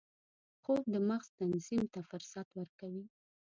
[0.61, 3.05] خوب د مغز تنظیم ته فرصت ورکوي